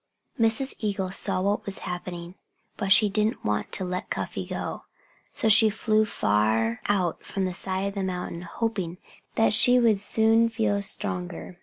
Mrs. 0.39 0.73
Eagle 0.79 1.11
saw 1.11 1.41
what 1.41 1.63
was 1.63 1.77
happening. 1.85 2.33
But 2.75 2.91
she 2.91 3.07
didn't 3.07 3.45
want 3.45 3.71
to 3.73 3.85
let 3.85 4.09
Cuffy 4.09 4.47
go. 4.47 4.85
So 5.31 5.47
she 5.47 5.69
flew 5.69 6.05
far 6.05 6.81
out 6.87 7.23
from 7.23 7.45
the 7.45 7.53
side 7.53 7.89
of 7.89 7.93
the 7.93 8.01
mountain, 8.01 8.41
hoping 8.41 8.97
that 9.35 9.53
she 9.53 9.79
would 9.79 9.99
soon 9.99 10.49
feel 10.49 10.81
stronger. 10.81 11.59